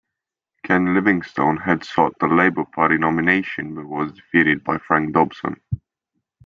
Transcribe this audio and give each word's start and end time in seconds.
Ken 0.65 0.95
Livingstone 0.95 1.57
had 1.57 1.83
sought 1.85 2.17
the 2.17 2.25
Labour 2.25 2.65
Party 2.65 2.97
nomination 2.97 3.75
but 3.75 3.85
was 3.85 4.11
defeated 4.11 4.63
by 4.63 4.79
Frank 4.79 5.13
Dobson. 5.13 5.61